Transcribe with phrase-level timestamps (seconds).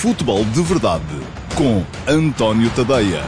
[0.00, 1.02] Futebol de Verdade
[1.56, 3.20] com António Tadeia.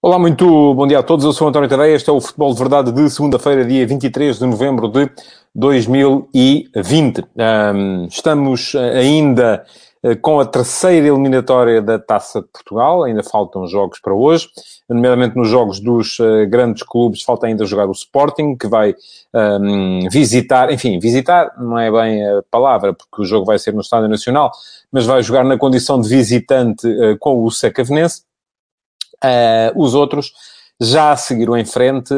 [0.00, 1.22] Olá, muito bom dia a todos.
[1.26, 1.94] Eu sou António Tadeia.
[1.94, 5.10] Este é o Futebol de Verdade de segunda-feira, dia 23 de novembro de
[5.54, 7.24] 2020.
[7.36, 13.04] Um, estamos ainda eh, com a terceira eliminatória da Taça de Portugal.
[13.04, 14.48] Ainda faltam jogos para hoje,
[14.88, 17.22] nomeadamente nos jogos dos uh, grandes clubes.
[17.22, 18.94] Falta ainda jogar o Sporting, que vai
[19.34, 23.80] um, visitar, enfim, visitar não é bem a palavra, porque o jogo vai ser no
[23.80, 24.52] Estádio Nacional,
[24.92, 28.22] mas vai jogar na condição de visitante uh, com o Secavenense.
[29.24, 30.32] Uh, os outros
[30.78, 32.12] já seguiram em frente.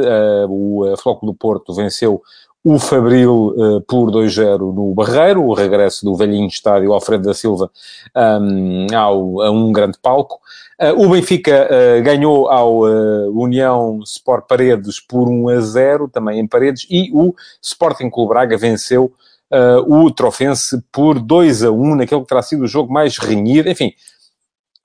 [0.48, 2.20] o Floco do Porto venceu
[2.68, 7.70] o Fabril uh, por 2-0 no Barreiro, o regresso do velhinho estádio Alfredo da Silva
[8.14, 10.38] um, ao, a um grande palco.
[10.78, 12.80] Uh, o Benfica uh, ganhou ao
[13.32, 19.12] União Sport Paredes por 1-0, também em Paredes, e o Sporting Clube Braga venceu
[19.86, 23.70] o Trofense por 2-1, naquele que terá sido o jogo mais renhido.
[23.70, 23.94] Enfim,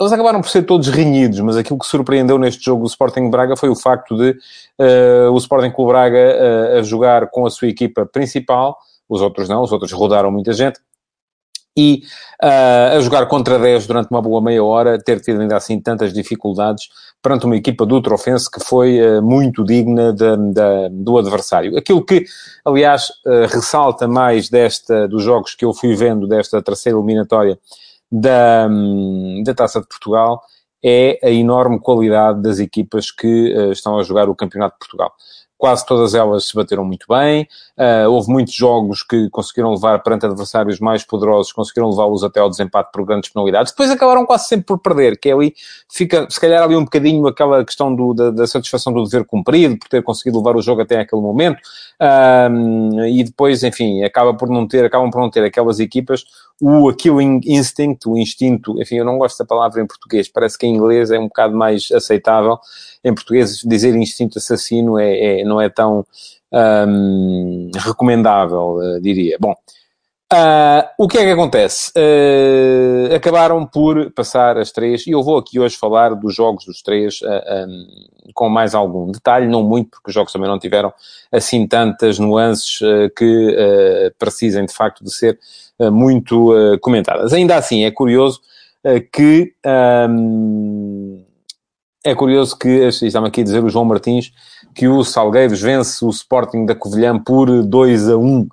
[0.04, 3.56] eles acabaram por ser todos renhidos, mas aquilo que surpreendeu neste jogo do Sporting Braga
[3.56, 4.32] foi o facto de
[4.80, 8.78] uh, o Sporting Clube Braga uh, a jogar com a sua equipa principal,
[9.10, 10.80] os outros não, os outros rodaram muita gente,
[11.76, 12.04] e
[12.44, 16.14] uh, a jogar contra 10 durante uma boa meia hora, ter tido ainda assim tantas
[16.14, 16.88] dificuldades
[17.22, 21.78] perante uma equipa do Trofense que foi uh, muito digna de, de, do adversário.
[21.78, 22.26] Aquilo que,
[22.64, 27.58] aliás, uh, ressalta mais desta, dos jogos que eu fui vendo desta terceira eliminatória
[28.14, 28.68] da,
[29.44, 30.40] da Taça de Portugal
[30.86, 35.14] é a enorme qualidade das equipas que uh, estão a jogar o Campeonato de Portugal
[35.64, 37.48] quase todas elas se bateram muito bem.
[37.78, 42.50] Uh, houve muitos jogos que conseguiram levar perante adversários mais poderosos, conseguiram levá-los até ao
[42.50, 43.72] desempate por grandes penalidades.
[43.72, 45.56] Depois acabaram quase sempre por perder, que é ali,
[45.90, 49.80] fica se calhar ali um bocadinho aquela questão do, da, da, satisfação do dever cumprido,
[49.80, 51.62] por ter conseguido levar o jogo até aquele momento.
[53.08, 56.26] E depois, enfim, acaba por não ter, acabam por não ter aquelas equipas
[56.66, 60.66] o killing instinct, o instinto, enfim, eu não gosto da palavra em português, parece que
[60.66, 62.58] em inglês é um bocado mais aceitável.
[63.04, 66.06] Em português, dizer instinto assassino é, é não é tão
[66.54, 69.38] um, recomendável, uh, diria.
[69.40, 71.92] Bom, uh, o que é que acontece?
[71.98, 76.82] Uh, acabaram por passar as três, e eu vou aqui hoje falar dos jogos dos
[76.82, 77.88] três um,
[78.34, 80.94] com mais algum detalhe, não muito, porque os jogos também não tiveram
[81.32, 82.80] assim tantas nuances
[83.18, 85.40] que precisem de facto de ser
[85.92, 87.34] muito comentadas.
[87.34, 88.40] Ainda assim, é curioso
[89.12, 89.54] que.
[90.10, 91.26] Um,
[92.04, 94.32] é curioso que, está-me aqui a dizer o João Martins,
[94.76, 98.40] que o Salgueiros vence o Sporting da Covilhã por 2 a 1.
[98.42, 98.48] Uh,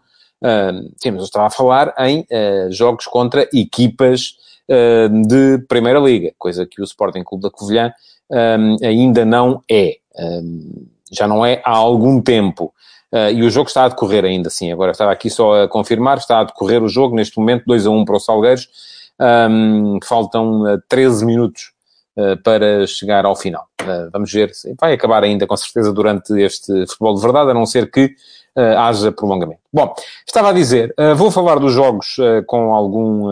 [0.97, 4.37] sim, mas eu estava a falar em uh, jogos contra equipas
[4.69, 7.93] uh, de Primeira Liga, coisa que o Sporting Clube da Covilhã
[8.31, 9.97] um, ainda não é.
[10.17, 12.73] Um, já não é há algum tempo.
[13.13, 14.71] Uh, e o jogo está a decorrer ainda assim.
[14.71, 17.91] Agora estava aqui só a confirmar, está a decorrer o jogo neste momento, 2 a
[17.91, 18.69] 1 para o Salgueiros.
[19.21, 21.80] Um, faltam 13 minutos uh,
[22.43, 23.67] para chegar ao final.
[23.81, 27.67] Uh, vamos ver, vai acabar ainda com certeza durante este futebol de verdade, a não
[27.67, 28.15] ser que
[28.77, 29.61] haja prolongamento.
[29.73, 29.95] Bom,
[30.27, 32.17] estava a dizer, vou falar dos jogos
[32.47, 33.29] com algum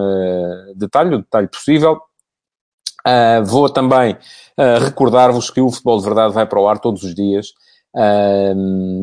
[0.77, 2.01] detalhe, o detalhe possível.
[3.45, 4.17] vou também
[4.81, 7.49] recordar-vos que o futebol de verdade vai para o ar todos os dias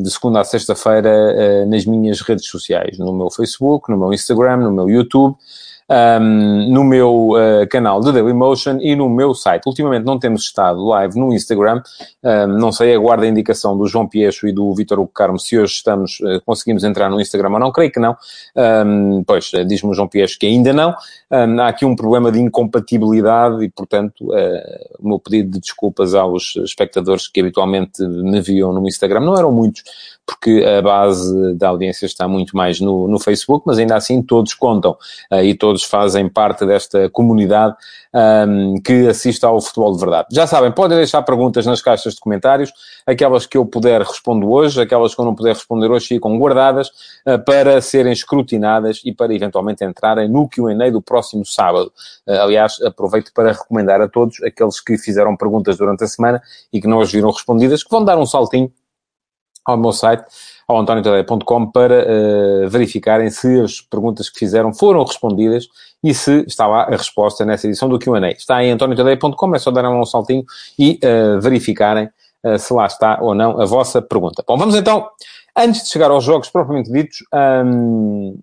[0.02, 4.72] de segunda a sexta-feira nas minhas redes sociais, no meu Facebook, no meu Instagram, no
[4.72, 5.36] meu YouTube
[5.88, 9.66] um, no meu uh, canal de Dailymotion e no meu site.
[9.66, 11.82] Ultimamente não temos estado live no Instagram,
[12.22, 15.58] um, não sei, aguardo a indicação do João Piecho e do Vitor Hugo Carmo se
[15.58, 18.16] hoje estamos, uh, conseguimos entrar no Instagram ou não, creio que não.
[18.56, 20.94] Um, pois, uh, diz-me o João Piecho que ainda não.
[21.30, 24.28] há aqui um problema de incompatibilidade e, portanto,
[24.98, 29.52] o meu pedido de desculpas aos espectadores que habitualmente me viam no Instagram, não eram
[29.52, 29.82] muitos,
[30.26, 34.52] porque a base da audiência está muito mais no, no Facebook, mas ainda assim todos
[34.54, 34.96] contam
[35.32, 37.74] uh, e todos fazem parte desta comunidade
[38.14, 40.28] um, que assiste ao futebol de verdade.
[40.32, 42.72] Já sabem, podem deixar perguntas nas caixas de comentários,
[43.06, 46.88] aquelas que eu puder respondo hoje, aquelas que eu não puder responder hoje ficam guardadas
[47.26, 51.92] uh, para serem escrutinadas e para eventualmente entrarem no Q&A do próximo sábado.
[52.26, 56.42] Uh, aliás, aproveito para recomendar a todos aqueles que fizeram perguntas durante a semana
[56.72, 58.72] e que não as viram respondidas, que vão dar um saltinho
[59.66, 60.24] ao meu site,
[60.66, 65.68] ao antoniotadeia.com, para uh, verificarem se as perguntas que fizeram foram respondidas
[66.02, 68.30] e se está lá a resposta nessa edição do Q&A.
[68.30, 70.44] Está em antoniotadeia.com, é só darem um saltinho
[70.78, 72.08] e uh, verificarem
[72.44, 74.42] uh, se lá está ou não a vossa pergunta.
[74.46, 75.08] Bom, vamos então,
[75.56, 77.18] antes de chegar aos jogos propriamente ditos,
[77.64, 78.36] um,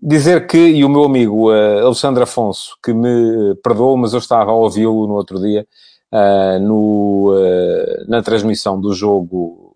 [0.00, 4.54] dizer que, e o meu amigo Alexandre Afonso, que me perdoou, mas eu estava a
[4.54, 5.66] ouvi-lo no outro dia,
[6.12, 9.74] uh, no, uh, na transmissão do jogo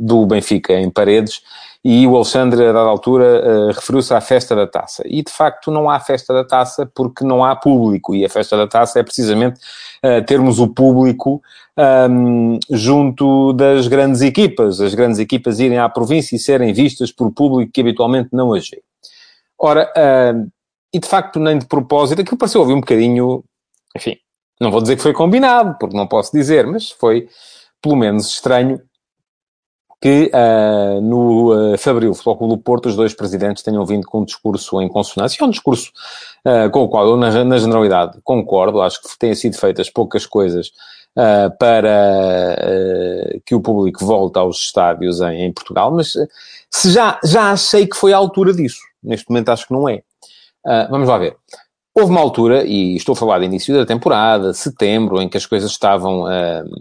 [0.00, 1.42] do Benfica em Paredes,
[1.82, 5.02] e o Alexandre, a dada altura, referiu-se à festa da taça.
[5.06, 8.54] E, de facto, não há festa da taça porque não há público, e a festa
[8.54, 9.58] da taça é precisamente
[10.26, 11.40] termos o público
[12.10, 17.32] um, junto das grandes equipas, as grandes equipas irem à província e serem vistas por
[17.32, 18.82] público que habitualmente não agir.
[19.58, 20.50] Ora, uh,
[20.92, 23.44] e de facto, nem de propósito, aquilo pareceu ouvir um bocadinho,
[23.96, 24.16] enfim,
[24.60, 27.28] não vou dizer que foi combinado, porque não posso dizer, mas foi
[27.80, 28.80] pelo menos estranho
[30.00, 34.20] que uh, no uh, Fabril Futebol Clube do Porto os dois presidentes tenham vindo com
[34.20, 35.92] um discurso em consonância, é um discurso
[36.46, 40.24] uh, com o qual eu, na, na, generalidade, concordo, acho que têm sido feitas poucas
[40.24, 40.68] coisas
[41.18, 42.56] uh, para
[43.44, 46.14] que o público volte aos estádios em, em Portugal, mas
[46.70, 48.80] se já, já achei que foi a altura disso.
[49.02, 50.02] Neste momento acho que não é.
[50.88, 51.36] vamos lá ver.
[51.94, 55.44] Houve uma altura, e estou a falar de início da temporada, setembro, em que as
[55.44, 56.24] coisas estavam.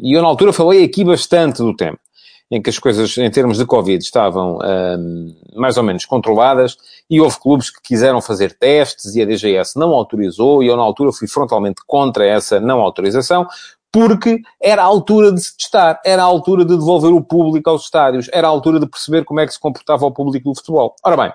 [0.02, 1.98] e eu, na altura, falei aqui bastante do tema
[2.52, 6.78] em que as coisas, em termos de Covid, estavam um, mais ou menos controladas
[7.10, 10.82] e houve clubes que quiseram fazer testes e a DGS não autorizou e eu, na
[10.84, 13.48] altura, fui frontalmente contra essa não autorização,
[13.92, 17.84] porque era a altura de se testar, era a altura de devolver o público aos
[17.84, 20.96] estádios, era a altura de perceber como é que se comportava o público do futebol.
[21.04, 21.34] Ora bem,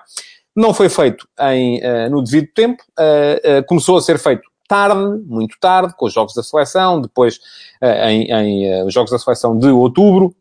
[0.55, 5.21] não foi feito em, uh, no devido tempo, uh, uh, começou a ser feito tarde,
[5.27, 7.39] muito tarde, com os jogos da seleção, depois
[7.83, 10.35] em, em os jogos da seleção de outubro,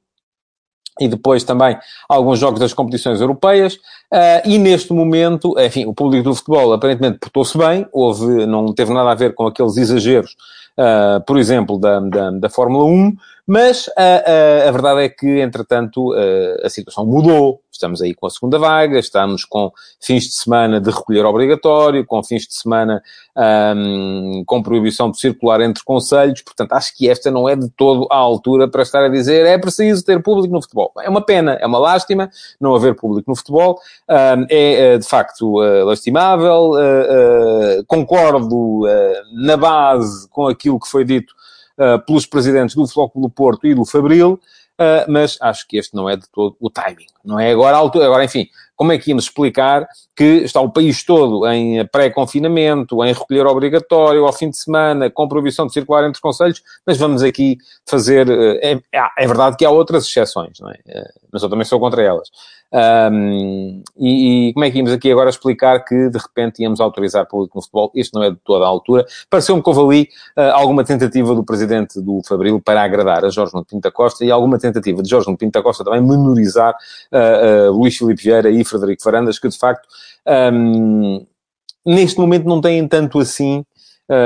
[1.00, 1.76] e depois também
[2.08, 7.18] alguns jogos das competições europeias, uh, e neste momento, enfim, o público do futebol aparentemente
[7.18, 10.36] portou-se bem, houve, não teve nada a ver com aqueles exageros,
[10.78, 13.16] uh, por exemplo, da, da, da Fórmula 1,
[13.46, 17.60] mas a, a, a verdade é que, entretanto, a, a situação mudou.
[17.70, 22.22] Estamos aí com a segunda vaga, estamos com fins de semana de recolher obrigatório, com
[22.22, 23.02] fins de semana
[23.36, 26.40] um, com proibição de circular entre conselhos.
[26.42, 29.58] Portanto, acho que esta não é de todo a altura para estar a dizer é
[29.58, 30.92] preciso ter público no futebol.
[31.00, 32.30] É uma pena, é uma lástima
[32.60, 33.80] não haver público no futebol.
[34.08, 36.70] Um, é, de facto, uh, lastimável.
[36.70, 38.82] Uh, uh, concordo
[39.32, 41.32] na base com aquilo que foi dito
[41.78, 42.84] uh, pelos presidentes do
[43.14, 44.40] do Porto e do Fabril,
[44.80, 47.06] uh, mas acho que este não é de todo o timing.
[47.24, 48.06] Não é agora a altura.
[48.06, 53.12] Agora, enfim, como é que íamos explicar que está o país todo em pré-confinamento, em
[53.12, 57.56] recolher obrigatório, ao fim de semana, com proibição de circular entre conselhos, mas vamos aqui
[57.86, 58.28] fazer.
[58.28, 60.78] Eh, é, é verdade que há outras exceções, não é?
[61.32, 62.28] Mas eu também sou contra elas.
[62.74, 67.24] Um, e, e, como é que íamos aqui agora explicar que de repente íamos autorizar
[67.24, 67.92] público no futebol?
[67.94, 69.06] Isto não é de toda a altura.
[69.30, 73.54] Pareceu-me que houve ali uh, alguma tentativa do presidente do Fabril para agradar a Jorge
[73.54, 76.74] Nuno Pinto Costa e alguma tentativa de Jorge Nuno Pinto Costa também menorizar
[77.12, 79.86] uh, uh, Luís Filipe Vieira e Frederico Varandas, que de facto
[80.52, 81.24] um,
[81.86, 83.64] neste momento não têm tanto assim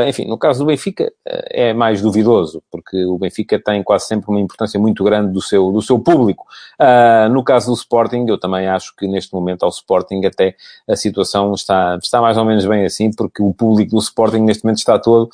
[0.09, 4.29] enfim, no caso do Benfica uh, é mais duvidoso, porque o Benfica tem quase sempre
[4.29, 6.45] uma importância muito grande do seu, do seu público.
[6.81, 10.57] Uh, no caso do Sporting, eu também acho que neste momento ao Sporting até
[10.89, 14.65] a situação está, está mais ou menos bem assim, porque o público do Sporting neste
[14.65, 15.31] momento está todo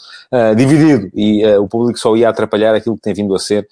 [0.56, 3.66] dividido e o público só ia atrapalhar aquilo que tem vindo a ser,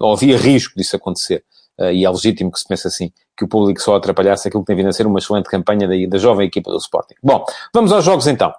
[0.00, 1.44] ou havia risco disso acontecer.
[1.92, 4.76] e é legítimo que se pense assim, que o público só atrapalhasse aquilo que tem
[4.76, 7.14] vindo a ser uma excelente campanha da, da jovem equipa do Sporting.
[7.22, 7.44] Bom,
[7.74, 8.52] vamos aos jogos então.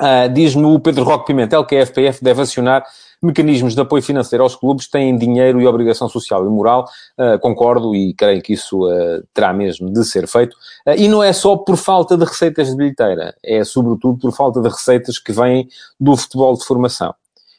[0.00, 2.84] Uh, Diz-me o Pedro Roque Pimentel que a FPF deve acionar
[3.22, 6.84] mecanismos de apoio financeiro aos clubes que têm dinheiro e obrigação social e moral.
[7.16, 10.56] Uh, concordo e creio que isso uh, terá mesmo de ser feito.
[10.96, 14.68] e não é só por falta de receitas de bilheteira, é sobretudo por falta de
[14.68, 17.14] receitas que vêm do futebol de formação.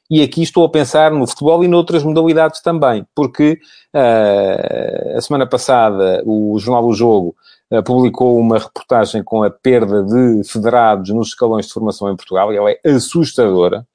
[0.10, 3.58] E aqui estou a pensar no futebol e noutras modalidades também, porque
[3.92, 7.36] a semana passada o Jornal do Jogo
[7.86, 12.72] publicou uma reportagem com a perda de federados nos escalões de formação em Portugal, ela
[12.72, 13.86] é assustadora.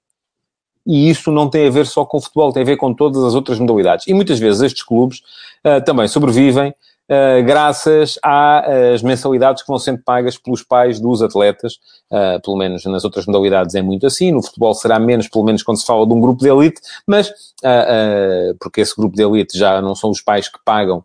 [0.86, 3.34] E isso não tem a ver só com futebol, tem a ver com todas as
[3.34, 4.06] outras modalidades.
[4.06, 5.20] E muitas vezes estes clubes
[5.64, 6.74] uh, também sobrevivem
[7.10, 11.74] uh, graças às mensalidades que vão sendo pagas pelos pais dos atletas,
[12.10, 15.62] uh, pelo menos nas outras modalidades é muito assim, no futebol será menos, pelo menos
[15.62, 19.58] quando se fala de um grupo de elite, mas uh, porque esse grupo de elite
[19.58, 21.04] já não são os pais que pagam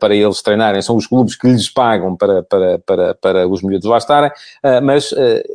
[0.00, 3.88] para eles treinarem, são os clubes que lhes pagam para, para, para, para os miúdos
[3.88, 4.30] lá estarem,
[4.82, 5.12] mas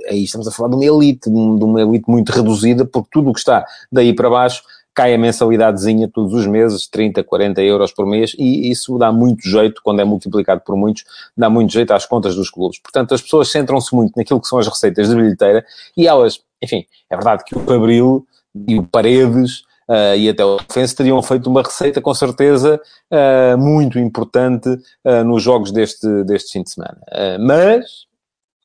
[0.08, 3.34] aí estamos a falar de uma elite, de uma elite muito reduzida, porque tudo o
[3.34, 4.62] que está daí para baixo
[4.94, 9.48] cai a mensalidadezinha todos os meses, 30, 40 euros por mês, e isso dá muito
[9.48, 11.04] jeito, quando é multiplicado por muitos,
[11.38, 12.80] dá muito jeito às contas dos clubes.
[12.80, 15.66] Portanto, as pessoas centram-se muito naquilo que são as receitas de bilheteira,
[15.96, 18.26] e elas, enfim, é verdade que o Fabril
[18.68, 22.80] e o Paredes Uh, e até o Defensa teriam feito uma receita, com certeza,
[23.12, 27.00] uh, muito importante uh, nos jogos deste, deste fim de semana.
[27.40, 28.06] mas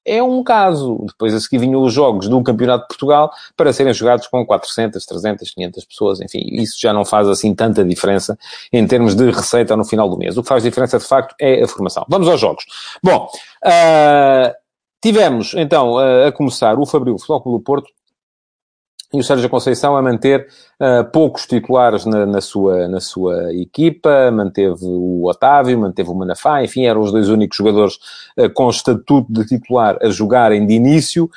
[0.04, 1.04] é um caso.
[1.06, 5.04] Depois a seguir vinham os jogos do Campeonato de Portugal para serem jogados com 400,
[5.04, 6.20] 300, 500 pessoas.
[6.20, 8.38] Enfim, isso já não faz assim tanta diferença
[8.72, 10.36] em termos de receita no final do mês.
[10.36, 12.04] O que faz diferença, de facto, é a formação.
[12.08, 12.64] Vamos aos jogos.
[13.02, 13.28] Bom,
[13.64, 14.54] uh,
[15.02, 17.88] tivemos, então, uh, a começar o Fabril Futebol Clube do Porto
[19.14, 20.48] e o Sérgio Conceição a manter
[20.80, 26.64] uh, poucos titulares na, na, sua, na sua equipa, manteve o Otávio, manteve o Manafá,
[26.64, 27.94] enfim, eram os dois únicos jogadores
[28.36, 31.30] uh, com estatuto de titular a jogarem de início.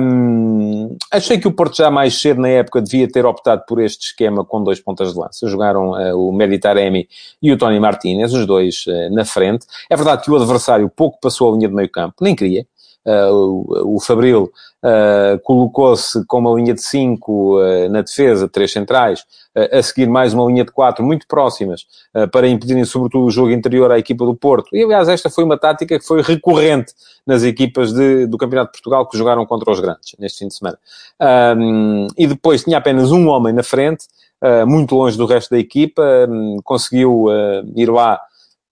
[0.00, 4.06] Um, achei que o Porto já mais cedo na época devia ter optado por este
[4.06, 5.48] esquema com dois pontas de lança.
[5.48, 7.08] Jogaram uh, o Meditaremi
[7.42, 9.66] e o Tony Martinez, os dois na frente.
[9.90, 12.64] É verdade que o adversário pouco passou a linha de meio campo, nem queria.
[13.06, 14.52] Uh, o, o Fabril
[14.84, 19.24] uh, colocou-se com uma linha de 5 uh, na defesa, três centrais,
[19.72, 21.84] a seguir mais uma linha de 4 muito próximas,
[22.30, 24.68] para impedirem sobretudo o jogo interior à equipa do Porto.
[24.72, 26.92] E aliás, esta foi uma tática que foi recorrente
[27.26, 30.54] nas equipas de, do Campeonato de Portugal que jogaram contra os grandes neste fim de
[30.54, 30.78] semana.
[32.16, 34.06] E depois tinha apenas um homem na frente,
[34.64, 36.28] muito longe do resto da equipa,
[36.62, 37.24] conseguiu
[37.74, 38.20] ir lá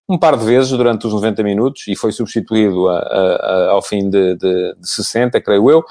[0.08, 3.82] um par de vezes durante os 90 minutos e foi substituído a, a, a, ao
[3.82, 5.84] fim de, de, de, 60, creio eu.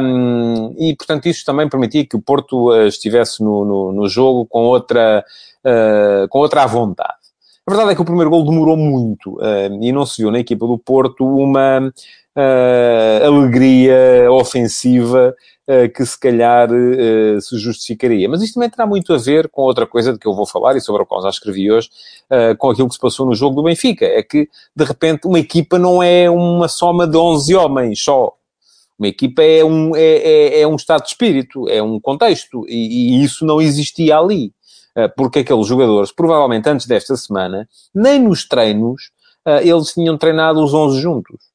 [0.00, 4.46] Um, e, portanto, isso também permitia que o Porto uh, estivesse no, no, no, jogo
[4.46, 5.24] com outra,
[5.64, 7.12] uh, com outra à vontade.
[7.66, 10.38] A verdade é que o primeiro gol demorou muito uh, e não se viu na
[10.38, 11.92] equipa do Porto uma
[13.24, 15.34] alegria ofensiva
[15.66, 18.28] eh, que se calhar eh, se justificaria.
[18.28, 20.76] Mas isto também terá muito a ver com outra coisa de que eu vou falar
[20.76, 21.88] e sobre a qual já escrevi hoje,
[22.58, 24.04] com aquilo que se passou no jogo do Benfica.
[24.04, 28.34] É que, de repente, uma equipa não é uma soma de 11 homens só.
[28.98, 33.20] Uma equipa é um, é, é, é um estado de espírito, é um contexto, e,
[33.20, 34.52] e isso não existia ali.
[35.16, 39.10] Porque aqueles jogadores, provavelmente antes desta semana, nem nos treinos,
[39.62, 41.53] eles tinham treinado os 11 juntos.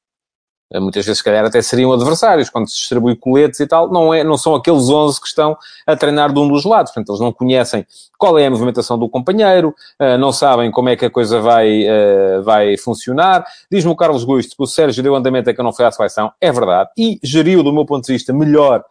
[0.74, 4.22] Muitas vezes, se calhar, até seriam adversários, quando se distribui coletes e tal, não, é,
[4.22, 6.92] não são aqueles 11 que estão a treinar de um dos lados.
[6.92, 7.84] Portanto, eles não conhecem
[8.16, 11.82] qual é a movimentação do companheiro, uh, não sabem como é que a coisa vai,
[11.88, 13.44] uh, vai funcionar.
[13.70, 16.30] Diz-me o Carlos Gusto que o Sérgio deu andamento a que não foi à seleção.
[16.40, 16.90] É verdade.
[16.96, 18.84] E geriu, do meu ponto de vista, melhor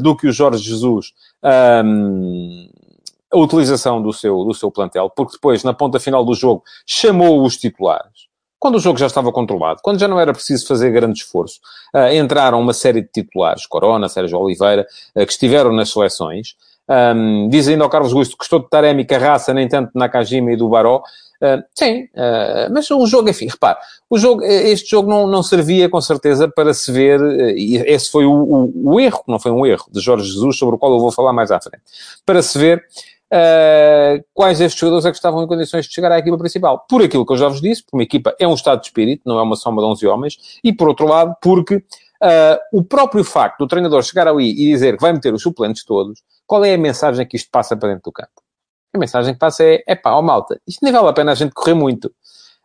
[0.00, 1.12] do que o Jorge Jesus.
[1.84, 2.68] Um,
[3.30, 7.42] a utilização do seu, do seu plantel, porque depois, na ponta final do jogo, chamou
[7.44, 8.28] os titulares
[8.64, 11.60] quando o jogo já estava controlado, quando já não era preciso fazer grande esforço,
[11.94, 16.56] uh, entraram uma série de titulares, Corona, Sérgio Oliveira, uh, que estiveram nas seleções.
[16.88, 20.56] Um, diz ainda ao Carlos Gusto que estou de Taremi, Carraça, nem tanto Nakajima e
[20.56, 21.02] do Baró.
[21.42, 23.76] Uh, sim, uh, mas o jogo, enfim, repare,
[24.08, 28.10] o jogo, este jogo não, não servia com certeza para se ver, uh, e esse
[28.10, 30.92] foi o, o, o, erro, não foi um erro, de Jorge Jesus, sobre o qual
[30.92, 31.82] eu vou falar mais à frente,
[32.24, 32.82] para se ver
[33.32, 36.84] Uh, quais destes jogadores é que estavam em condições de chegar à equipa principal?
[36.88, 39.22] Por aquilo que eu já vos disse, porque uma equipa é um estado de espírito,
[39.26, 43.24] não é uma soma de 11 homens, e por outro lado, porque uh, o próprio
[43.24, 46.74] facto do treinador chegar ali e dizer que vai meter os suplentes todos, qual é
[46.74, 48.42] a mensagem que isto passa para dentro do campo?
[48.94, 51.34] A mensagem que passa é, é pá, ó malta, isto nem vale a pena a
[51.34, 52.06] gente correr muito.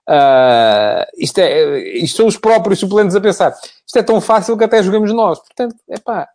[0.08, 3.56] Uh, isto, é, isto são os próprios suplentes a pensar.
[3.86, 5.40] Isto é tão fácil que até jogamos nós.
[5.40, 6.28] Portanto, é pá.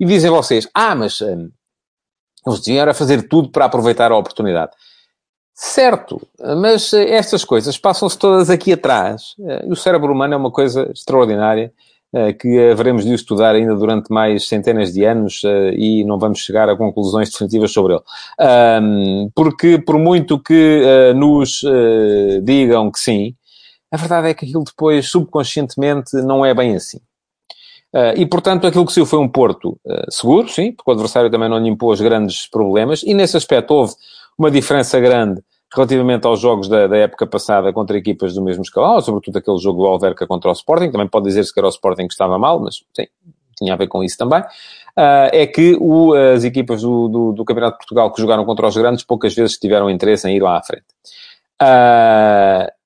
[0.00, 1.20] E dizem vocês, ah, mas...
[2.46, 4.72] eles deviam era fazer tudo para aproveitar a oportunidade.
[5.54, 6.20] Certo,
[6.60, 9.34] mas eh, estas coisas passam-se todas aqui atrás.
[9.38, 11.72] Eh, e o cérebro humano é uma coisa extraordinária
[12.12, 15.42] eh, que haveremos de estudar ainda durante mais centenas de anos
[15.76, 18.02] e não vamos chegar a conclusões definitivas sobre ele.
[19.34, 21.62] Porque, por muito que nos
[22.42, 23.34] digam que sim,
[23.90, 26.98] a verdade é que aquilo depois, subconscientemente, não é bem assim.
[27.94, 31.30] Uh, e, portanto, aquilo que saiu foi um Porto uh, seguro, sim, porque o adversário
[31.30, 33.94] também não lhe impôs grandes problemas, e nesse aspecto houve
[34.38, 35.42] uma diferença grande
[35.74, 39.82] relativamente aos jogos da, da época passada contra equipas do mesmo escalão, sobretudo aquele jogo
[39.82, 42.60] do Alverca contra o Sporting, também pode dizer-se que era o Sporting que estava mal,
[42.60, 43.06] mas sim,
[43.58, 47.44] tinha a ver com isso também, uh, é que o, as equipas do, do, do,
[47.44, 50.56] Campeonato de Portugal que jogaram contra os grandes poucas vezes tiveram interesse em ir lá
[50.56, 50.86] à frente.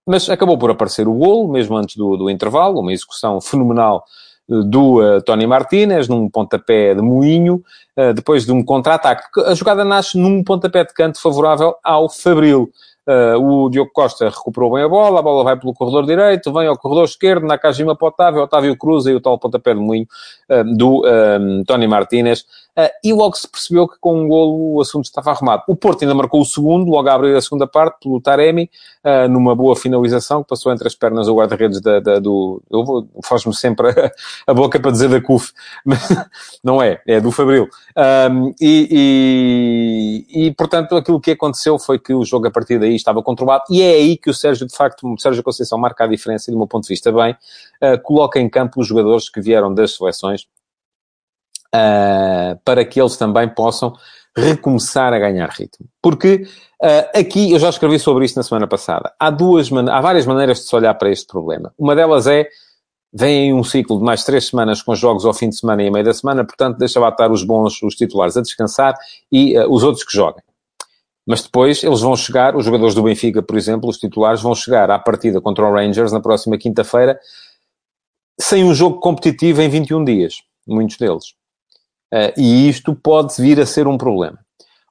[0.05, 4.05] mas acabou por aparecer o golo, mesmo antes do, do intervalo, uma execução fenomenal
[4.49, 7.63] do uh, Tony Martinez, num pontapé de moinho,
[7.97, 9.25] uh, depois de um contra-ataque.
[9.47, 12.71] A jogada nasce num pontapé de canto favorável ao Fabril.
[13.07, 16.67] Uh, o Diogo Costa recuperou bem a bola, a bola vai pelo corredor direito, vem
[16.67, 20.09] ao corredor esquerdo, Nakajima para Otávio, Otávio cruza e o tal pontapé de moinho
[20.51, 22.45] uh, do um, Tony Martínez
[23.03, 25.63] e logo se percebeu que com um golo o assunto estava arrumado.
[25.67, 28.71] O Porto ainda marcou o segundo, logo a abrir a segunda parte, pelo Taremi,
[29.31, 32.63] numa boa finalização, que passou entre as pernas do guarda-redes da, da, do...
[32.71, 34.13] Eu vou, faz-me sempre a,
[34.47, 35.53] a, boca para dizer da CUF,
[35.87, 36.07] mas
[36.63, 37.67] não é, é do Fabril.
[37.97, 39.86] Um, e, e,
[40.29, 43.83] e, portanto, aquilo que aconteceu foi que o jogo a partir daí estava controlado, e
[43.83, 46.59] é aí que o Sérgio, de facto, o Sérgio Conceição marca a diferença, e do
[46.59, 47.37] meu ponto de vista bem,
[47.83, 50.43] uh, coloca em campo os jogadores que vieram das seleções,
[51.75, 53.95] uh, para que eles também possam
[54.37, 55.87] recomeçar a ganhar ritmo.
[56.03, 56.47] Porque
[56.83, 60.59] uh, aqui, eu já escrevi sobre isto na semana passada, há, duas há várias maneiras
[60.59, 61.73] de se olhar para este problema.
[61.79, 62.49] Uma delas é,
[63.13, 65.91] vem um ciclo de mais três semanas com jogos ao fim de semana e a
[65.91, 68.95] meio da semana, portanto deixa lá estar os bons, os titulares a descansar
[69.31, 70.43] e uh, os outros que joguem.
[71.27, 74.91] Mas depois eles vão chegar, os jogadores do Benfica, por exemplo, os titulares, vão chegar
[74.91, 77.19] à partida contra o Rangers na próxima quinta-feira
[78.39, 80.43] sem um jogo competitivo em 21 dias.
[80.67, 81.31] Muitos deles.
[82.13, 84.39] Uh, e isto pode vir a ser um problema.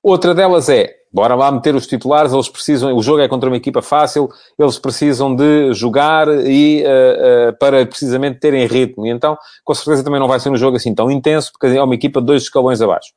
[0.04, 3.56] Outra delas é, bora lá meter os titulares, eles precisam, o jogo é contra uma
[3.56, 4.30] equipa fácil,
[4.60, 9.08] eles precisam de jogar e uh, uh, para precisamente terem ritmo.
[9.08, 11.82] E então, com certeza também não vai ser um jogo assim tão intenso, porque é
[11.82, 13.14] uma equipa de dois escalões abaixo.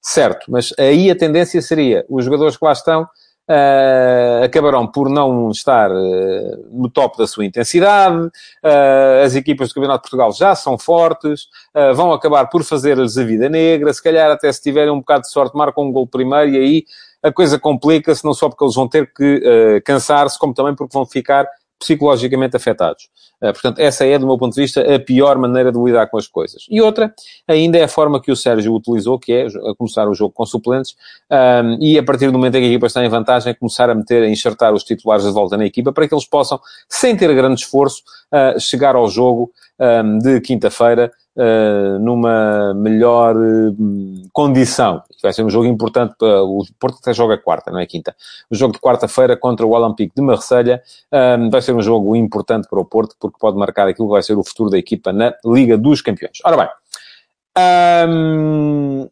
[0.00, 5.50] Certo, mas aí a tendência seria, os jogadores que lá estão, uh, acabarão por não
[5.50, 10.54] estar uh, no top da sua intensidade, uh, as equipas do Campeonato de Portugal já
[10.54, 11.48] são fortes,
[11.94, 15.30] vão acabar por fazer-lhes a vida negra, se calhar até se tiverem um bocado de
[15.30, 16.84] sorte marcam um gol primeiro e aí
[17.22, 21.06] a coisa complica-se, não só porque eles vão ter que cansar-se, como também porque vão
[21.06, 21.46] ficar
[21.82, 23.08] psicologicamente afetados.
[23.42, 26.16] Uh, portanto, essa é, do meu ponto de vista, a pior maneira de lidar com
[26.16, 26.64] as coisas.
[26.70, 27.12] E outra,
[27.46, 30.94] ainda é a forma que o Sérgio utilizou, que é começar o jogo com suplentes,
[31.28, 33.94] um, e a partir do momento em que a equipa está em vantagem, começar a
[33.94, 37.34] meter, a enxertar os titulares de volta na equipa, para que eles possam, sem ter
[37.34, 38.02] grande esforço,
[38.32, 45.02] uh, chegar ao jogo um, de quinta-feira uh, numa melhor uh, condição.
[45.22, 48.14] Vai ser um jogo importante para o Porto até joga quarta, não é quinta.
[48.50, 50.82] O jogo de quarta-feira contra o Olympique de Marselha
[51.38, 54.22] um, vai ser um jogo importante para o Porto porque pode marcar aquilo que vai
[54.22, 56.38] ser o futuro da equipa na Liga dos Campeões.
[56.44, 56.68] Ora bem,
[58.08, 59.08] um,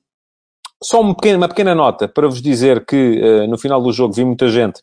[0.82, 4.14] só uma pequena, uma pequena, nota para vos dizer que uh, no final do jogo
[4.14, 4.82] vi muita gente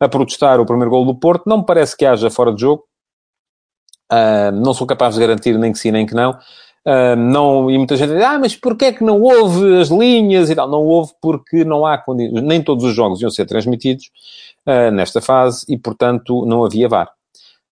[0.00, 1.44] a protestar o primeiro gol do Porto.
[1.46, 2.84] Não me parece que haja fora de jogo.
[4.12, 6.36] Uh, não sou capaz de garantir nem que sim nem que não.
[7.16, 10.54] Não, e muita gente diz, ah, mas porquê é que não houve as linhas e
[10.54, 10.68] tal?
[10.68, 14.10] Não houve porque não há condições, nem todos os jogos iam ser transmitidos
[14.66, 17.10] uh, nesta fase e, portanto, não havia VAR.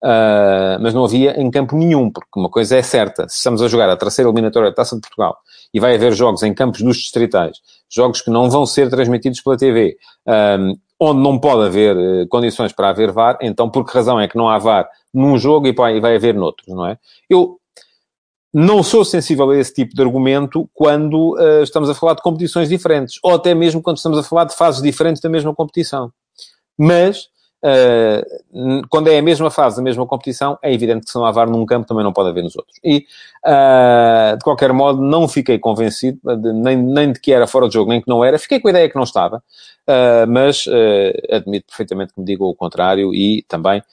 [0.03, 3.69] Uh, mas não havia em campo nenhum, porque uma coisa é certa, se estamos a
[3.69, 5.37] jogar a terceira eliminatória da Taça de Portugal
[5.73, 7.57] e vai haver jogos em campos dos distritais,
[7.89, 9.95] jogos que não vão ser transmitidos pela TV,
[10.99, 14.37] onde não pode haver uh, condições para haver VAR, então por que razão é que
[14.37, 16.97] não há VAR num jogo e vai, vai haver noutros, não é?
[17.29, 17.57] Eu
[18.53, 22.69] não sou sensível a esse tipo de argumento quando uh, estamos a falar de competições
[22.69, 26.13] diferentes, ou até mesmo quando estamos a falar de fases diferentes da mesma competição.
[26.77, 27.29] Mas,
[27.65, 31.31] uh, quando é a mesma fase da mesma competição, é evidente que se não há
[31.31, 32.77] VAR num campo, também não pode haver nos outros.
[32.83, 33.07] E,
[33.43, 37.73] uh, de qualquer modo, não fiquei convencido, de, nem, nem de que era fora de
[37.73, 38.37] jogo, nem que não era.
[38.37, 39.43] Fiquei com a ideia que não estava,
[40.29, 40.65] mas
[41.31, 43.83] admito perfeitamente que me digam o contrário e também,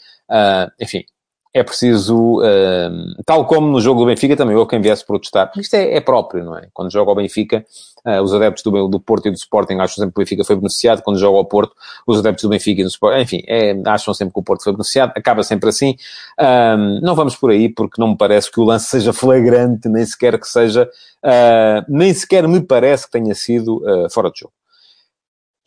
[0.79, 1.05] enfim,
[1.53, 5.63] é preciso, uh, tal como no jogo do Benfica, também eu quem viesse protestar, porque
[5.63, 6.69] isto é, é, próprio, não é?
[6.73, 7.65] Quando joga ao Benfica,
[8.07, 10.55] uh, os adeptos do, do Porto e do Sporting acham sempre que o Benfica foi
[10.55, 11.75] beneficiado, quando joga ao Porto,
[12.07, 14.73] os adeptos do Benfica e do Sporting, enfim, é, acham sempre que o Porto foi
[14.73, 15.97] beneficiado, acaba sempre assim.
[16.39, 20.07] Uh, não vamos por aí, porque não me parece que o lance seja flagrante, nem
[20.07, 20.89] sequer que seja,
[21.23, 24.53] ah, nem sequer me parece que tenha sido fora de jogo.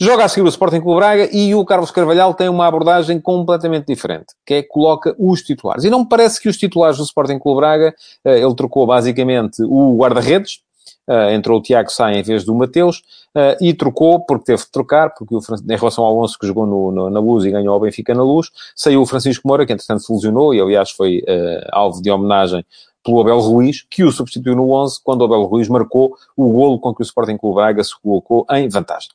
[0.02, 3.86] Joga a seguir o Sporting Clube Braga e o Carlos Carvalhal tem uma abordagem completamente
[3.86, 5.84] diferente, que é coloca os titulares.
[5.84, 7.94] E não me parece que os titulares do Sporting Clube Braga,
[8.26, 10.62] eh, ele trocou basicamente o guarda-redes,
[11.06, 13.00] Uh, entrou o Tiago Sá em vez do Mateus
[13.36, 16.66] uh, e trocou, porque teve de trocar, porque o, em relação ao Alonso que jogou
[16.66, 19.74] no, no, na Luz e ganhou ao Benfica na Luz, saiu o Francisco Moura, que
[19.74, 22.66] entretanto se lesionou e aliás foi uh, alvo de homenagem
[23.04, 26.80] pelo Abel Ruiz, que o substituiu no 11, quando o Abel Ruiz marcou o golo
[26.80, 29.10] com que o Sporting Clube Braga se colocou em vantagem.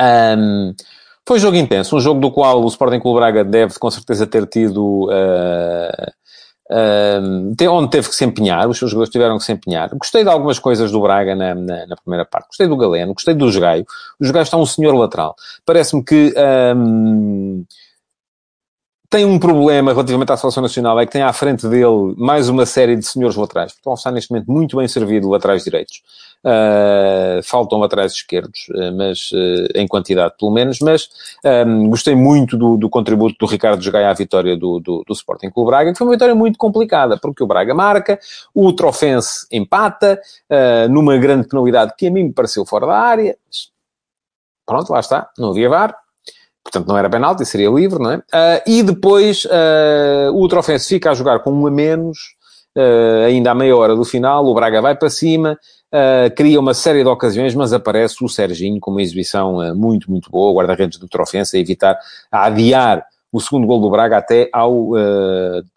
[0.00, 0.74] Um,
[1.26, 4.26] foi um jogo intenso, um jogo do qual o Sporting Clube Braga deve com certeza
[4.26, 5.08] ter tido.
[5.10, 6.10] Uh,
[6.70, 9.88] uh, onde teve que se empenhar, os seus jogadores tiveram que se empenhar.
[9.94, 12.48] Gostei de algumas coisas do Braga na, na, na primeira parte.
[12.48, 13.84] Gostei do Galeno, gostei do Jogaio.
[14.20, 15.34] O Jogaio está um senhor lateral.
[15.64, 16.34] Parece-me que.
[16.76, 17.64] Um,
[19.08, 22.66] tem um problema relativamente à seleção nacional, é que tem à frente dele mais uma
[22.66, 23.72] série de senhores laterais.
[23.72, 26.02] Portugal está neste momento muito bem servido laterais direitos.
[26.44, 31.08] Uh, faltam laterais esquerdos, uh, mas uh, em quantidade pelo menos, mas
[31.66, 35.50] um, gostei muito do, do, contributo do Ricardo Gaia à vitória do, do, do Sporting
[35.50, 38.20] com o Braga, que foi uma vitória muito complicada, porque o Braga marca,
[38.54, 40.20] o Trofense empata,
[40.88, 43.36] numa grande penalidade que a mim me pareceu fora da área,
[44.64, 45.96] pronto, lá está, não havia VAR,
[46.66, 48.16] portanto não era penalti, seria livre, não é?
[48.16, 52.18] Uh, e depois uh, o Trofense fica a jogar com um a menos,
[52.76, 55.58] uh, ainda à meia hora do final, o Braga vai para cima,
[56.36, 60.52] cria uma série de ocasiões, mas aparece o Serginho com uma exibição muito, muito boa,
[60.52, 61.96] guarda-redes do Trofense, a evitar,
[62.30, 64.90] a adiar o segundo gol do Braga até ao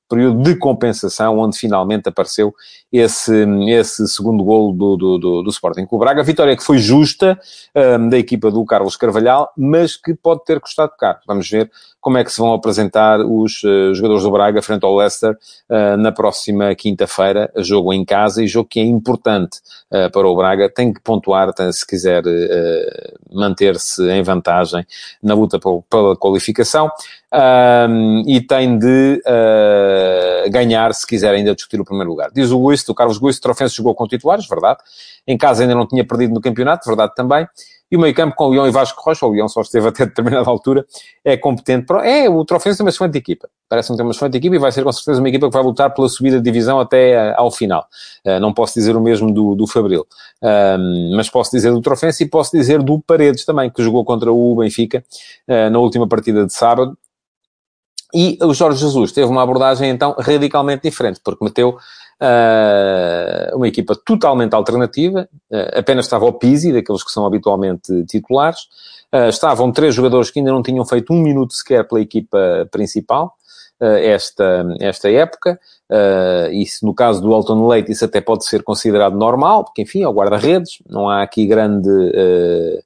[0.09, 2.53] período de compensação, onde finalmente apareceu
[2.91, 6.23] esse, esse segundo golo do, do, do, do Sporting o Braga.
[6.23, 7.39] Vitória que foi justa
[7.75, 11.19] um, da equipa do Carlos Carvalhal, mas que pode ter custado caro.
[11.27, 11.69] Vamos ver
[12.01, 15.37] como é que se vão apresentar os uh, jogadores do Braga frente ao Leicester
[15.69, 19.59] uh, na próxima quinta-feira, jogo em casa e jogo que é importante
[19.91, 20.69] uh, para o Braga.
[20.69, 22.23] Tem que pontuar tem, se quiser
[23.31, 24.85] manter-se em vantagem
[25.21, 26.89] na luta pela qualificação.
[27.31, 29.21] Um, e tem de
[30.51, 32.31] ganhar se quiser ainda discutir o primeiro lugar.
[32.33, 34.79] Diz o Luís o Carlos Guiço, Trofense jogou com titulares, verdade.
[35.27, 37.47] Em casa ainda não tinha perdido no campeonato, verdade também.
[37.91, 40.05] E o meio campo com o Leão e Vasco Rocha, o Leão só esteve até
[40.07, 40.85] determinada altura,
[41.25, 41.91] é competente.
[42.03, 43.49] É, o Trofense tem uma excelente equipa.
[43.67, 45.91] Parece-me ter uma excelente equipa e vai ser com certeza uma equipa que vai lutar
[45.93, 47.87] pela subida de divisão até uh, ao final.
[48.23, 50.05] Uh, não posso dizer o mesmo do, do Fabril.
[50.41, 54.31] Uh, mas posso dizer do Trofense e posso dizer do Paredes também, que jogou contra
[54.31, 55.03] o Benfica
[55.47, 56.95] uh, na última partida de sábado.
[58.13, 61.77] E o Jorge Jesus teve uma abordagem então radicalmente diferente, porque meteu
[62.21, 68.59] Uh, uma equipa totalmente alternativa, uh, apenas estava o Pizzi, daqueles que são habitualmente titulares,
[69.15, 73.33] uh, estavam três jogadores que ainda não tinham feito um minuto sequer pela equipa principal,
[73.79, 75.57] esta, esta época,
[76.51, 80.03] e se no caso do Alton Leite isso até pode ser considerado normal, porque enfim,
[80.03, 82.83] é o guarda-redes, não há aqui grande uh,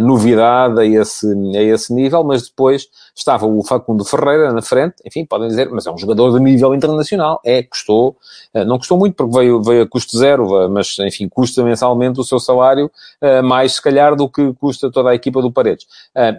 [0.00, 5.24] novidade a esse, a esse nível, mas depois estava o Facundo Ferreira na frente, enfim,
[5.24, 8.16] podem dizer, mas é um jogador de nível internacional, é, custou,
[8.54, 12.24] uh, não custou muito porque veio, veio a custo zero, mas enfim, custa mensalmente o
[12.24, 12.90] seu salário,
[13.20, 15.86] uh, mais se calhar do que custa toda a equipa do Paredes.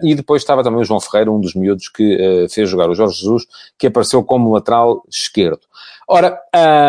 [0.02, 3.18] e depois estava também o João Ferreira, um dos miúdos que fez jogar o Jorge
[3.18, 3.44] Jesus,
[3.78, 5.60] que apareceu como lateral esquerdo.
[6.08, 6.38] Ora,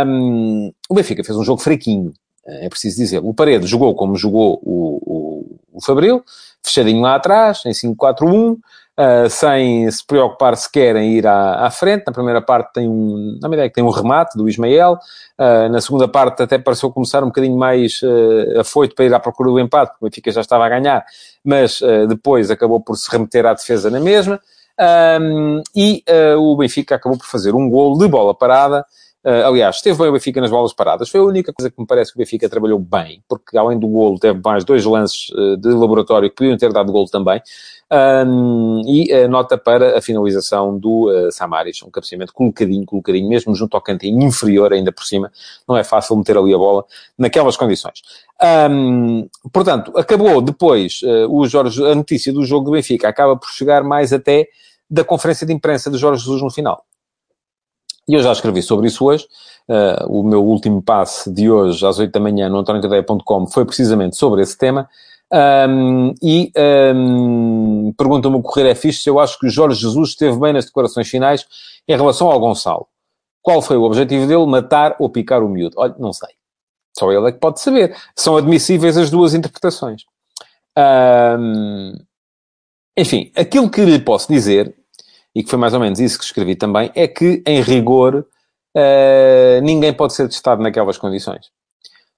[0.08, 2.13] um, o Benfica fez um jogo fraquinho,
[2.47, 3.19] é preciso dizer.
[3.23, 6.23] O Paredes jogou como jogou o, o, o Fabril,
[6.63, 8.60] fechadinho lá atrás, em 5-4-1, uh,
[8.97, 12.03] ah, sem se preocupar sequer em ir à, à, frente.
[12.08, 14.97] Na primeira parte tem um, na que tem um remate do Ismael.
[15.38, 19.19] Uh, na segunda parte até pareceu começar um bocadinho mais uh, afoito para ir à
[19.19, 21.05] procura do empate, porque o Benfica já estava a ganhar,
[21.43, 24.39] mas uh, depois acabou por se remeter à defesa na mesma.
[24.77, 26.03] Um, e
[26.38, 28.86] o Benfica acabou por fazer um gol de bola parada,
[29.25, 31.09] Uh, aliás, esteve bem o Benfica nas bolas paradas.
[31.09, 33.88] Foi a única coisa que me parece que o Benfica trabalhou bem, porque além do
[33.88, 37.41] golo teve mais dois lances uh, de laboratório que podiam ter dado golo também.
[37.91, 43.55] Um, e uh, nota para a finalização do uh, Samaris, um cabeceamento colocadinho, colocadinho, mesmo
[43.55, 45.31] junto ao cantinho inferior, ainda por cima.
[45.67, 46.85] Não é fácil meter ali a bola
[47.17, 48.03] naquelas condições.
[48.69, 53.83] Um, portanto, acabou depois o Jorge, a notícia do jogo do Benfica acaba por chegar
[53.83, 54.47] mais até
[54.88, 56.83] da conferência de imprensa de Jorge Jesus no final.
[58.08, 59.28] E eu já escrevi sobre isso hoje.
[59.68, 64.15] Uh, o meu último passe de hoje, às 8 da manhã, no antoniotadeia.com, foi precisamente
[64.15, 64.88] sobre esse tema.
[65.68, 66.52] Um, e
[66.96, 70.54] um, pergunta-me o Correio é fixe se eu acho que o Jorge Jesus esteve bem
[70.54, 71.46] nas declarações finais
[71.88, 72.88] em relação ao Gonçalo.
[73.41, 74.46] Qual foi o objetivo dele?
[74.46, 75.76] Matar ou picar o miúdo?
[75.78, 76.30] Olha, não sei.
[76.98, 77.96] Só ele é que pode saber.
[78.15, 80.04] São admissíveis as duas interpretações.
[80.78, 81.94] Um,
[82.98, 84.76] enfim, aquilo que lhe posso dizer
[85.36, 88.26] e que foi mais ou menos isso que escrevi também, é que, em rigor,
[88.76, 91.48] uh, ninguém pode ser testado naquelas condições.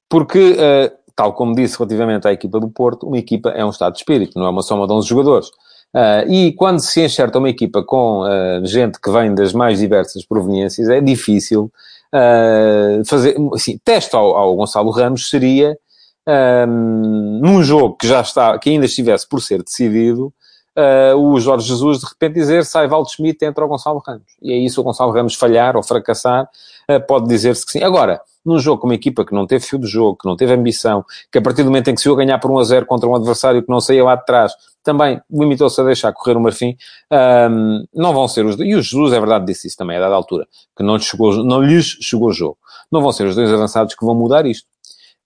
[0.07, 3.93] Porque, uh, tal como disse relativamente à equipa do Porto, uma equipa é um estado
[3.93, 5.47] de espírito, não é uma soma de 11 jogadores.
[5.95, 8.23] Uh, e quando se enxerta uma equipa com
[8.63, 11.71] gente que vem das mais diversas proveniências, é difícil
[13.05, 13.35] fazer...
[13.53, 15.77] Assim, teste ao, ao Gonçalo Ramos seria,
[16.67, 20.33] num jogo que já está, que ainda estivesse por ser decidido,
[20.77, 24.37] uh, o Jorge Jesus de repente dizer sai Valdo Schmidt entra o Gonçalo Ramos.
[24.41, 26.47] E é isso, o Gonçalo Ramos falhar ou fracassar,
[26.89, 27.83] uh, pode dizer-se que sim.
[27.83, 30.53] Agora, num jogo com uma equipa que não teve fio de jogo, que não teve
[30.53, 32.85] ambição, que a partir do momento em que se ia ganhar por 1 a 0
[32.85, 36.39] contra um adversário que não saía lá de trás, também limitou-se a deixar correr o
[36.39, 36.77] Marfim,
[37.51, 39.99] um, não vão ser os dois, e o Jesus, é verdade, disse isso também a
[39.99, 42.57] dada altura, que não, lhes chegou, não lhes chegou o jogo.
[42.89, 44.65] Não vão ser os dois avançados que vão mudar isto.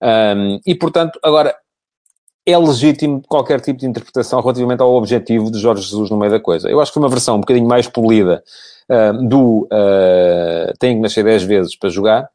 [0.02, 1.56] Um, e, portanto, agora,
[2.52, 6.40] é legítimo qualquer tipo de interpretação relativamente ao objetivo de Jorge Jesus no meio da
[6.40, 6.70] coisa.
[6.70, 8.44] Eu acho que foi uma versão um bocadinho mais polida
[8.90, 12.30] uh, do uh, tem que nascer 10 vezes para jogar,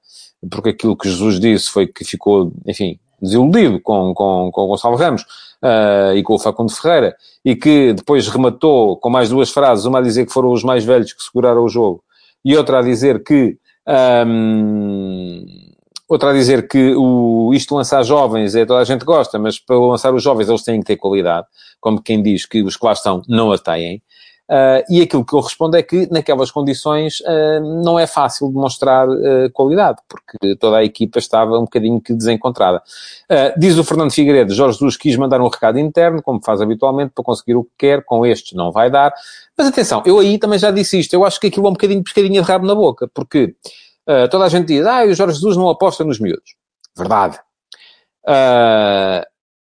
[0.51, 4.97] porque aquilo que Jesus disse foi que ficou, enfim, desiludido com, com, com o Gonçalo
[4.97, 9.85] Ramos uh, e com o Facundo Ferreira, e que depois rematou com mais duas frases,
[9.85, 12.03] uma a dizer que foram os mais velhos que seguraram o jogo,
[12.45, 13.57] e outra a dizer que...
[14.27, 15.66] Um,
[16.09, 19.79] outra a dizer que o, isto lançar jovens, é, toda a gente gosta, mas para
[19.79, 21.47] lançar os jovens eles têm que ter qualidade,
[21.81, 24.03] como quem diz que os que lá estão não a têm.
[24.49, 29.09] Uh, e aquilo que eu respondo é que, naquelas condições, uh, não é fácil demonstrar
[29.09, 32.81] uh, qualidade, porque toda a equipa estava um bocadinho que desencontrada.
[33.57, 37.25] diz o Fernando Figueiredo, Jorge Jesus quis mandar um recado interno, como faz habitualmente, para
[37.25, 39.13] conseguir o que quer, com estes não vai dar.
[39.59, 42.05] Mas atenção, eu aí também já disse isto, eu acho que aquilo é um bocadinho
[42.05, 43.57] pescadinha de rabo na boca, porque
[44.31, 46.55] toda a gente diz, ah, o Jorge Jesus não aposta nos miúdos.
[46.97, 47.39] Verdade.
[48.25, 49.25] Uh,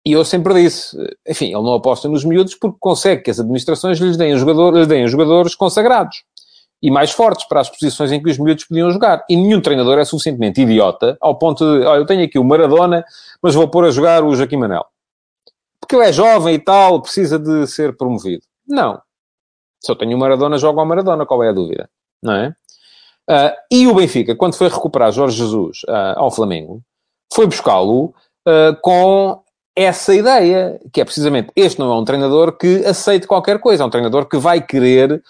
[0.07, 0.97] e eu sempre disse,
[1.27, 4.87] enfim, ele não aposta nos miúdos porque consegue que as administrações lhes deem, jogador, lhes
[4.87, 6.23] deem jogadores consagrados
[6.81, 9.25] e mais fortes para as posições em que os miúdos podiam jogar.
[9.29, 13.05] E nenhum treinador é suficientemente idiota ao ponto de, olha, eu tenho aqui o Maradona,
[13.43, 14.87] mas vou pôr a jogar o Joaquim Manel.
[15.81, 18.43] Porque ele é jovem e tal, precisa de ser promovido.
[18.67, 19.01] Não.
[19.81, 21.91] Se eu tenho o Maradona, jogo ao Maradona, qual é a dúvida?
[22.23, 22.55] Não é?
[23.29, 26.81] Uh, e o Benfica, quando foi recuperar Jorge Jesus uh, ao Flamengo,
[27.33, 28.15] foi buscá-lo
[28.47, 29.43] uh, com
[29.75, 33.87] essa ideia, que é precisamente, este não é um treinador que aceite qualquer coisa, é
[33.87, 35.23] um treinador que vai querer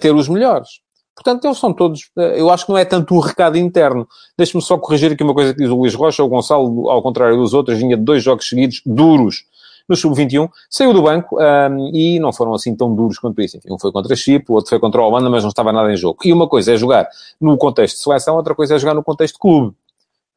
[0.00, 0.80] ter os melhores.
[1.14, 4.08] Portanto, eles são todos, eu acho que não é tanto um recado interno.
[4.38, 7.36] Deixe-me só corrigir aqui uma coisa que diz o Luís Rocha, o Gonçalo, ao contrário
[7.36, 9.44] dos outros, vinha de dois jogos seguidos, duros,
[9.90, 13.56] no Sub-21, saiu do banco um, e não foram assim tão duros quanto isso.
[13.56, 15.92] Enfim, um foi contra Chipre, o outro foi contra a Holanda, mas não estava nada
[15.92, 16.20] em jogo.
[16.24, 17.08] E uma coisa é jogar
[17.40, 19.74] no contexto de seleção, outra coisa é jogar no contexto de clube.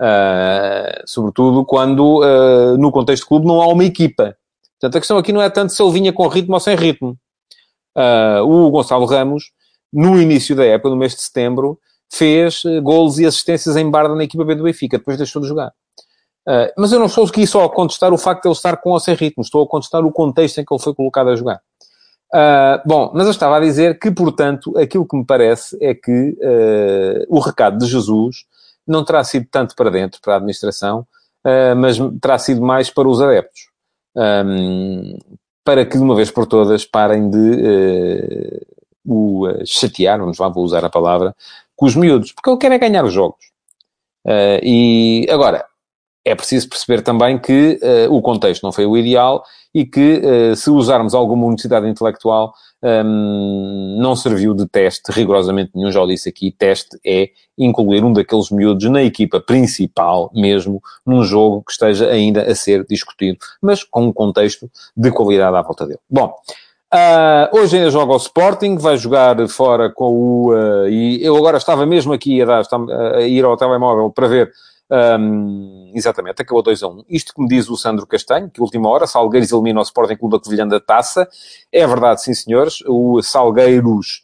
[0.02, 4.36] Uh, sobretudo quando uh, no contexto de clube não há uma equipa.
[4.80, 7.16] Portanto, a questão aqui não é tanto se ele vinha com ritmo ou sem ritmo.
[7.96, 9.52] Uh, o Gonçalo Ramos,
[9.94, 11.80] no início da época, no mês de setembro,
[12.12, 15.72] fez golos e assistências em Barda na equipa B do Benfica, depois deixou de jogar.
[16.48, 18.92] Uh, mas eu não estou aqui só a contestar o facto de ele estar com
[18.92, 21.62] ou sem ritmo, estou a contestar o contexto em que ele foi colocado a jogar.
[22.34, 26.12] Uh, bom, mas eu estava a dizer que, portanto, aquilo que me parece é que
[26.12, 28.46] uh, o recado de Jesus
[28.86, 31.08] não terá sido tanto para dentro, para a administração,
[31.78, 33.70] mas terá sido mais para os adeptos.
[34.14, 35.18] Um,
[35.64, 38.62] para que de uma vez por todas parem de
[39.06, 41.34] o chatear, vamos lá, vou usar a palavra,
[41.78, 43.40] com os miúdos, porque ele quer é ganhar os jogos.
[44.62, 45.66] e agora,
[46.26, 50.22] é preciso perceber também que o contexto não foi o ideal e que,
[50.56, 56.28] se usarmos alguma unicidade intelectual, um, não serviu de teste rigorosamente nenhum, já o disse
[56.28, 62.10] aqui, teste é incluir um daqueles miúdos na equipa principal mesmo, num jogo que esteja
[62.10, 66.00] ainda a ser discutido, mas com um contexto de qualidade à volta dele.
[66.10, 66.34] Bom,
[66.96, 70.54] Uh, hoje ainda joga o Sporting, vai jogar fora com o.
[70.54, 72.64] Uh, e eu agora estava mesmo aqui a, dar,
[73.16, 74.52] a ir ao telemóvel para ver
[74.92, 76.92] um, exatamente, acabou 2 a 1.
[76.92, 77.04] Um.
[77.10, 80.38] Isto que me diz o Sandro Castanho, que última hora, Salgueiros elimina o Sporting Clube
[80.38, 81.28] da Covilhã da Taça.
[81.72, 84.24] É verdade, sim senhores, o Salgueiros,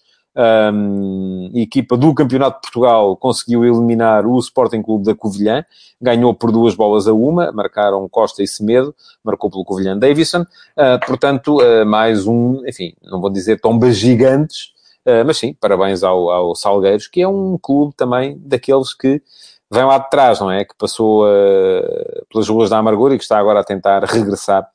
[0.74, 5.66] um, equipa do Campeonato de Portugal, conseguiu eliminar o Sporting Clube da Covilhã,
[6.00, 8.94] ganhou por duas bolas a uma, marcaram Costa e Semedo,
[9.24, 14.72] marcou pelo Covilhã Davison, uh, portanto, uh, mais um, enfim, não vou dizer tombas gigantes,
[15.06, 19.22] uh, mas sim, parabéns ao, ao Salgueiros, que é um clube também daqueles que
[19.72, 20.66] vem lá de trás, não é?
[20.66, 24.68] Que passou uh, pelas ruas da amargura e que está agora a tentar regressar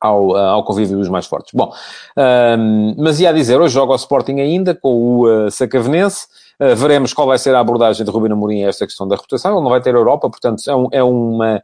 [0.00, 1.52] ao, uh, ao convívio dos mais fortes.
[1.54, 6.26] Bom, uh, mas ia dizer, hoje joga o Sporting ainda com o uh, Sacavenense.
[6.60, 9.52] Uh, veremos qual vai ser a abordagem de Rubino Amorim a esta questão da reputação.
[9.52, 11.62] Ele não vai ter Europa, portanto é um, é uma,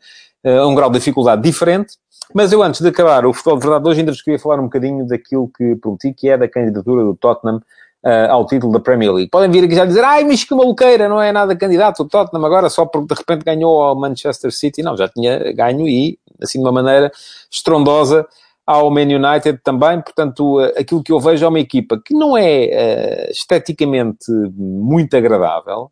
[0.67, 1.97] um grau de dificuldade diferente.
[2.33, 4.65] Mas eu, antes de acabar o futebol de verdade hoje, ainda vos queria falar um
[4.65, 7.61] bocadinho daquilo que prometi, que é da candidatura do Tottenham
[8.05, 9.31] uh, ao título da Premier League.
[9.31, 12.45] Podem vir aqui já dizer, ai, mas que maluqueira, não é nada candidato o Tottenham
[12.45, 14.83] agora só porque de repente ganhou ao Manchester City.
[14.83, 17.11] Não, já tinha ganho e, assim, de uma maneira
[17.51, 18.27] estrondosa
[18.67, 20.01] ao Man United também.
[20.01, 25.17] Portanto, uh, aquilo que eu vejo é uma equipa que não é uh, esteticamente muito
[25.17, 25.91] agradável.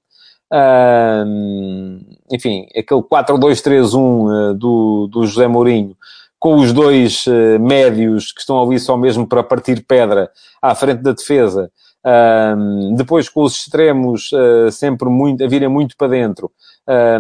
[0.51, 2.01] Uh,
[2.33, 5.95] enfim, aquele 4-2-3-1 do, do José Mourinho
[6.39, 10.31] com os dois uh, médios que estão ali só mesmo para partir pedra
[10.63, 11.71] à frente da defesa,
[12.05, 16.51] um, depois com os extremos uh, sempre muito, a virem muito para dentro,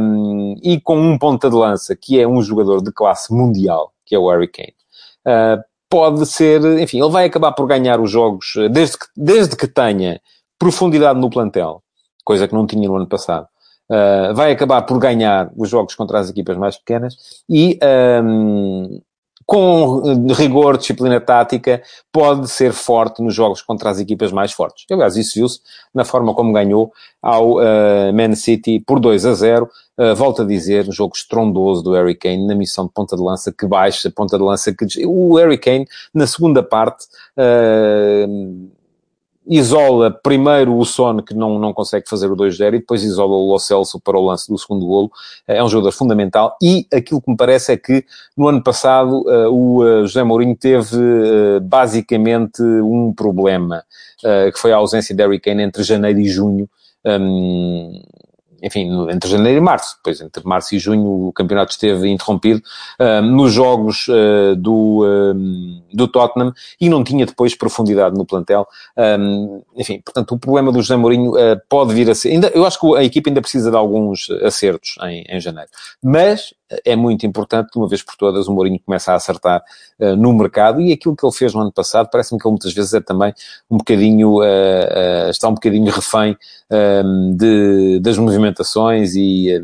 [0.00, 4.14] um, e com um ponta de lança, que é um jogador de classe mundial, que
[4.14, 4.74] é o Harry Kane.
[5.26, 9.66] Uh, pode ser, enfim, ele vai acabar por ganhar os jogos, desde que, desde que
[9.66, 10.20] tenha
[10.58, 11.82] profundidade no plantel,
[12.24, 13.46] coisa que não tinha no ano passado.
[13.90, 17.16] Uh, vai acabar por ganhar os jogos contra as equipas mais pequenas
[17.48, 17.78] e
[18.22, 19.00] um,
[19.48, 20.02] com
[20.34, 21.82] rigor, disciplina tática,
[22.12, 24.84] pode ser forte nos jogos contra as equipas mais fortes.
[24.90, 25.60] Aliás, isso viu-se
[25.94, 29.66] na forma como ganhou ao uh, Man City por 2 a 0.
[29.96, 33.22] Uh, volto a dizer, um jogo estrondoso do Harry Kane na missão de ponta de
[33.22, 34.84] lança que baixa, ponta de lança que...
[35.06, 37.06] O Harry Kane, na segunda parte,
[37.38, 38.68] uh,
[39.48, 43.52] isola primeiro o Son, que não, não consegue fazer o 2-0, e depois isola o
[43.52, 45.10] Lo Celso para o lance do segundo golo.
[45.46, 46.56] É um jogador fundamental.
[46.62, 48.04] E aquilo que me parece é que
[48.36, 50.98] no ano passado uh, o uh, José Mourinho teve
[51.62, 53.82] basicamente um problema,
[54.52, 56.68] que foi a ausência de Harry Kane entre janeiro e junho.
[57.04, 58.02] Um,
[58.62, 62.62] enfim, entre janeiro e março, depois entre março e junho o campeonato esteve interrompido
[63.00, 68.66] uh, nos jogos uh, do, uh, do Tottenham e não tinha depois profundidade no plantel.
[69.76, 71.32] Enfim, portanto, o problema do José Mourinho
[71.68, 72.30] pode vir a ser.
[72.30, 75.70] Ainda, eu acho que a equipa ainda precisa de alguns acertos em, em janeiro,
[76.02, 76.52] mas
[76.84, 79.62] é muito importante, de uma vez por todas, o Mourinho começa a acertar
[79.98, 82.72] uh, no mercado e aquilo que ele fez no ano passado, parece-me que ele muitas
[82.72, 83.32] vezes é também
[83.70, 86.36] um bocadinho, uh, uh, está um bocadinho refém
[87.34, 89.58] de, das movimentações e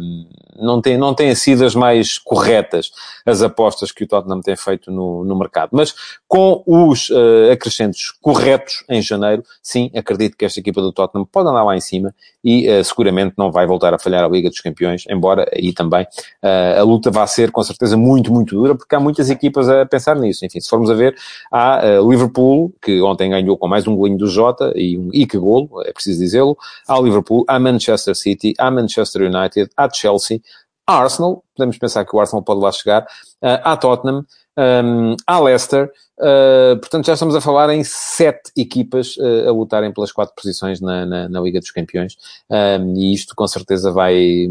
[0.56, 2.90] não tem, não têm sido as mais corretas
[3.26, 5.70] as apostas que o Tottenham tem feito no, no mercado.
[5.72, 5.94] Mas
[6.28, 11.48] com os uh, acrescentos corretos em janeiro, sim, acredito que esta equipa do Tottenham pode
[11.48, 14.60] andar lá em cima e uh, seguramente não vai voltar a falhar a Liga dos
[14.60, 18.94] Campeões, embora aí também uh, a luta vá ser com certeza muito, muito dura, porque
[18.94, 20.44] há muitas equipas a pensar nisso.
[20.44, 21.16] Enfim, se formos a ver,
[21.50, 25.38] há Liverpool, que ontem ganhou com mais um golinho do Jota e um e que
[25.38, 30.40] golo, é preciso dizê-lo, há Liverpool, há Manchester City, há Manchester United, há Chelsea,
[30.86, 34.24] Arsenal, podemos pensar que o Arsenal pode lá chegar, uh, à Tottenham,
[34.56, 39.92] um, à Leicester, uh, portanto já estamos a falar em sete equipas uh, a lutarem
[39.92, 42.16] pelas quatro posições na, na, na Liga dos Campeões,
[42.50, 44.48] um, e isto com certeza vai,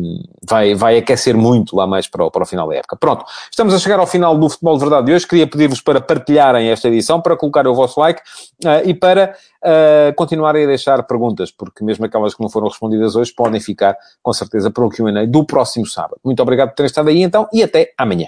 [0.47, 2.95] vai, vai aquecer muito lá mais para o, para o final da época.
[2.95, 6.01] Pronto, estamos a chegar ao final do Futebol de Verdade de hoje, queria pedir-vos para
[6.01, 8.21] partilharem esta edição, para colocar o vosso like
[8.65, 9.35] uh, e para
[10.17, 14.33] continuarem a deixar perguntas, porque mesmo aquelas que não foram respondidas hoje podem ficar com
[14.33, 16.19] certeza para o Q&A do próximo sábado.
[16.21, 18.27] Muito obrigado por terem estado aí então e até amanhã.